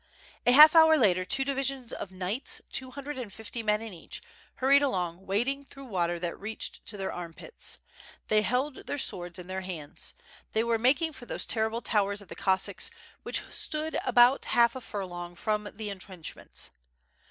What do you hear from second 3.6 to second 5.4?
men in each, hurried along